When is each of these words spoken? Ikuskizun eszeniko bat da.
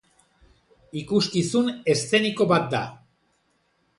Ikuskizun 1.01 1.69
eszeniko 1.95 2.49
bat 2.53 2.65
da. 2.75 2.83